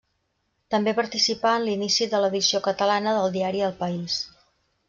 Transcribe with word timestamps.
També 0.75 0.93
participà 0.99 1.51
en 1.59 1.67
l'inici 1.67 2.09
de 2.15 2.23
l'edició 2.23 2.65
catalana 2.71 3.17
del 3.19 3.33
diari 3.39 3.63
El 3.69 3.81
País. 3.83 4.21